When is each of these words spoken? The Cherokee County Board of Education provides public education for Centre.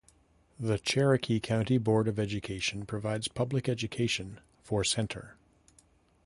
The 0.59 0.79
Cherokee 0.79 1.39
County 1.39 1.77
Board 1.77 2.07
of 2.07 2.17
Education 2.17 2.87
provides 2.87 3.27
public 3.27 3.69
education 3.69 4.39
for 4.63 4.83
Centre. 4.83 5.35